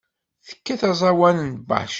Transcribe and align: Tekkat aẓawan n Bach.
Tekkat 0.47 0.81
aẓawan 0.89 1.37
n 1.51 1.51
Bach. 1.67 1.89